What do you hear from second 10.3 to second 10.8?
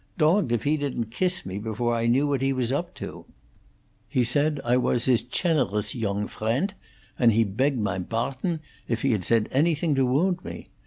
me.